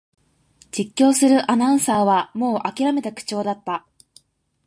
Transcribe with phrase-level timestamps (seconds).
[0.71, 3.85] 実況するアナウンサーはもうあきらめた口調だった